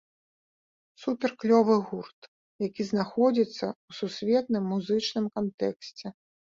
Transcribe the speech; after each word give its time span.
Супер-клёвы 1.03 1.75
гурт, 1.91 2.19
які 2.67 2.83
знаходзіцца 2.91 3.57
ў 3.57 3.91
сусветным 4.01 4.63
музычным 4.75 5.25
кантэксце. 5.41 6.07